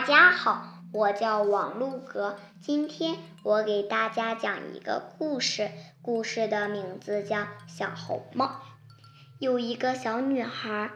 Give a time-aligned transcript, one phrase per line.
[0.00, 2.38] 大家好，我叫王路格。
[2.62, 5.70] 今天我给大家讲一个故事，
[6.00, 7.36] 故事的名字叫
[7.68, 8.46] 《小红帽》。
[9.38, 10.90] 有一个小女孩，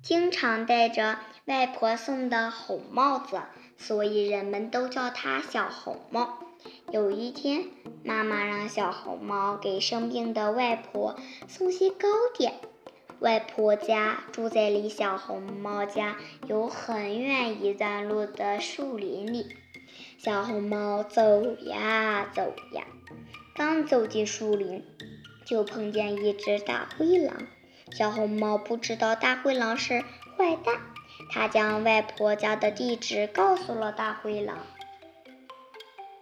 [0.00, 3.40] 经常戴着外婆送的红帽子，
[3.76, 6.38] 所以人们都叫她小红帽。
[6.92, 7.64] 有一天，
[8.04, 11.16] 妈妈让小红帽给生病的外婆
[11.48, 12.06] 送些糕
[12.38, 12.60] 点。
[13.20, 19.56] 外婆家住在离小红帽家有很远一段路的树林里。
[20.16, 22.84] 小红帽走呀走呀，
[23.54, 24.82] 刚走进树林，
[25.44, 27.46] 就碰见一只大灰狼。
[27.92, 30.00] 小红帽不知道大灰狼是
[30.38, 30.80] 坏蛋，
[31.30, 34.58] 他将外婆家的地址告诉了大灰狼。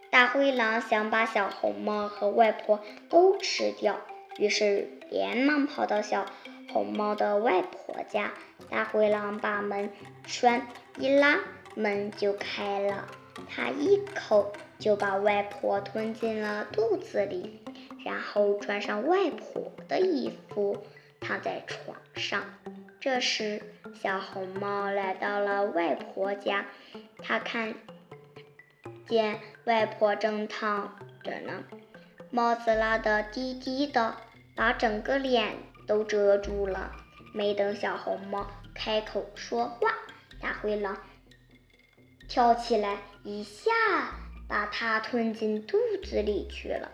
[0.09, 4.01] 大灰狼想把小红帽和外婆都吃掉，
[4.37, 6.25] 于是连忙跑到小。
[6.71, 8.31] 红帽的外婆家，
[8.69, 9.91] 大灰狼把门
[10.27, 11.39] 栓一拉，
[11.75, 13.07] 门就开了。
[13.49, 17.59] 他一口就把外婆吞进了肚子里，
[18.05, 20.83] 然后穿上外婆的衣服，
[21.19, 22.43] 躺在床上。
[22.99, 23.61] 这时，
[23.93, 26.65] 小红帽来到了外婆家，
[27.23, 27.75] 他看
[29.07, 31.63] 见外婆正躺着呢，
[32.29, 34.17] 帽子拉得低低的，
[34.53, 35.55] 把整个脸。
[35.89, 36.91] 都遮住了。
[37.33, 38.45] 没等小红帽
[38.75, 39.95] 开口说话，
[40.39, 41.01] 大灰狼
[42.27, 43.71] 跳起来，一下
[44.47, 46.91] 把它吞进肚子里去了。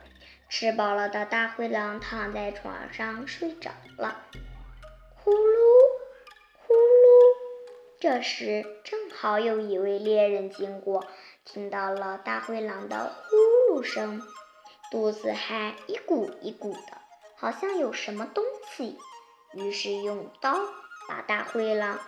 [0.47, 4.21] 吃饱了的大灰狼躺在床上睡着了。
[5.17, 5.57] 呼噜
[6.65, 6.77] 呼噜，
[7.99, 11.05] 这时正好有一位猎人经过，
[11.43, 14.21] 听到了大灰狼的呼噜声，
[14.89, 17.01] 肚子还一鼓一鼓的。
[17.37, 18.97] 好像有什么东气，
[19.53, 20.57] 于是用刀
[21.07, 21.99] 把大灰狼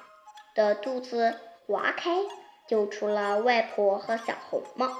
[0.55, 1.35] 的肚子
[1.65, 2.17] 划开，
[2.67, 4.91] 救出了外婆和小红帽。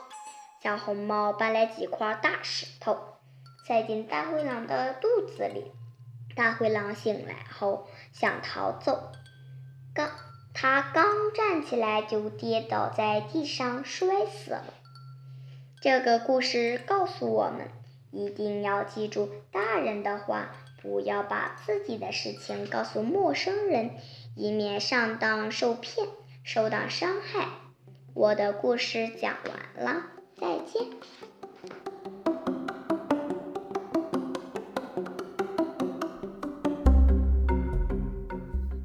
[0.62, 2.98] 小红帽搬来几块大石头，
[3.68, 5.72] 塞进大灰狼的肚子里。
[6.36, 9.12] 大灰狼醒来后想逃走，
[9.94, 10.10] 刚
[10.54, 14.74] 他刚站起来就跌倒在地上摔死了。
[15.82, 17.70] 这个故事告诉我们。
[18.10, 20.48] 一定要记住大人的话，
[20.82, 23.92] 不要把自己的事情告诉陌生人，
[24.36, 26.08] 以免上当受骗，
[26.44, 27.48] 受到伤害。
[28.14, 30.04] 我的故事讲完了，
[30.40, 30.84] 再见。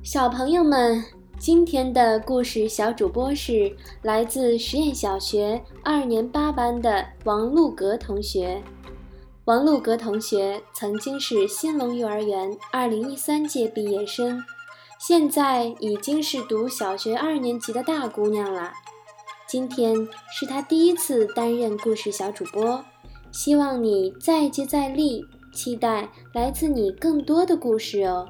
[0.03, 1.03] 小朋友们，
[1.39, 8.63] 今天的故事小主播是来自实验小学二年八班的王路格同学。
[9.45, 14.41] 王路格同学曾经是新隆幼儿园2013届毕业生，
[15.01, 18.73] 现在已经是读小学二年级的大姑娘了。
[19.49, 22.85] 今天是她第一次担任故事小主播，
[23.33, 28.29] 希望你再接再厉，期待来自你更多的故事哦。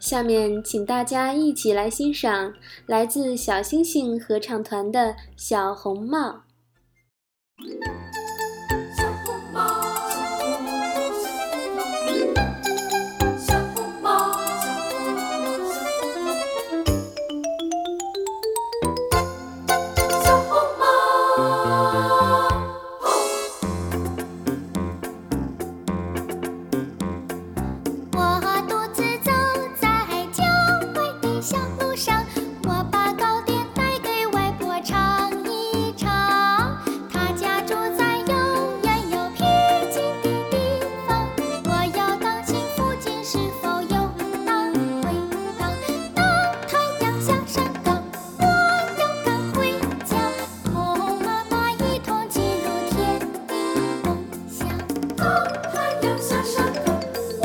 [0.00, 2.54] 下面，请大家一起来欣赏
[2.86, 6.28] 来自小星星合唱团的《小红帽》。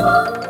[0.01, 0.40] 是。